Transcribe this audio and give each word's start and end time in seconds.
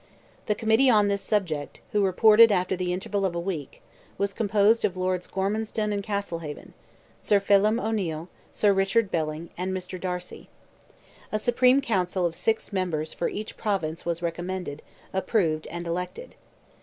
The 0.47 0.55
committee 0.55 0.89
on 0.89 1.09
this 1.09 1.21
subject, 1.21 1.79
who 1.91 2.03
reported 2.03 2.51
after 2.51 2.75
the 2.75 2.91
interval 2.91 3.23
of 3.23 3.35
a 3.35 3.39
week, 3.39 3.83
was 4.17 4.33
composed 4.33 4.83
of 4.83 4.97
Lords 4.97 5.27
Gormanstown 5.27 5.93
and 5.93 6.03
Castlehaven, 6.03 6.73
Sir 7.19 7.39
Phelim 7.39 7.79
O'Neil, 7.79 8.27
Sir 8.51 8.73
Richard 8.73 9.11
Belling, 9.11 9.51
and 9.59 9.71
Mr. 9.77 10.01
Darcy. 10.01 10.49
A 11.31 11.37
"Supreme 11.37 11.81
Council" 11.81 12.25
of 12.25 12.33
six 12.33 12.73
members 12.73 13.13
for 13.13 13.29
each 13.29 13.57
province 13.57 14.03
was 14.03 14.23
recommended, 14.23 14.81
approved, 15.13 15.67
and 15.67 15.85
elected. 15.85 16.33